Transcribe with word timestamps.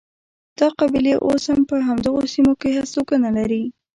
دا 0.59 0.67
قبیلې 0.79 1.15
اوس 1.25 1.43
هم 1.51 1.61
په 1.69 1.75
همدغو 1.87 2.21
سیمو 2.33 2.53
کې 2.61 2.69
هستوګنه 2.77 3.29
لري. 3.37 3.63